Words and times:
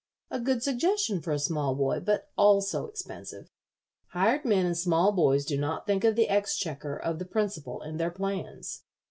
A 0.31 0.39
good 0.39 0.63
suggestion 0.63 1.21
for 1.21 1.31
a 1.31 1.37
small 1.37 1.75
boy, 1.75 1.99
but 1.99 2.31
also 2.35 2.87
expensive. 2.87 3.51
Hired 4.13 4.45
men 4.45 4.65
and 4.65 4.75
small 4.75 5.11
boys 5.11 5.45
do 5.45 5.59
not 5.59 5.85
think 5.85 6.03
of 6.03 6.15
the 6.15 6.27
exchequer 6.27 6.97
of 6.97 7.19
the 7.19 7.25
principal 7.25 7.83
in 7.83 7.97
their 7.97 8.09
plans. 8.09 8.81